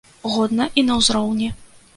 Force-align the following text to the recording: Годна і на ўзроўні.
Годна 0.35 0.67
і 0.81 0.85
на 0.89 0.97
ўзроўні. 1.03 1.55